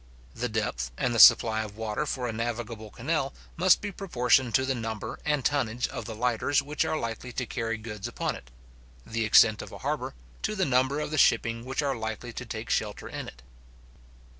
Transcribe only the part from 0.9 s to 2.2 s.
and the supply of water